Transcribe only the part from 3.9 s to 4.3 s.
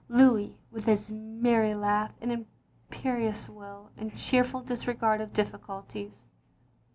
and